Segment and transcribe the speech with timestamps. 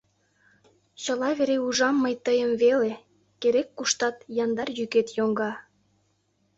[1.03, 2.91] Чыла вере ужам мый тыйым веле,
[3.41, 5.51] Керек-куштат яндар йӱкет йоҥга.